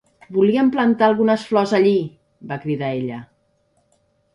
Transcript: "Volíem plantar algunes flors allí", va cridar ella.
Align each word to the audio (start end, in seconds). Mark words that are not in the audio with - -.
"Volíem 0.37 0.71
plantar 0.75 1.09
algunes 1.11 1.45
flors 1.51 1.75
allí", 1.83 1.95
va 2.55 2.61
cridar 2.67 2.95
ella. 3.01 3.25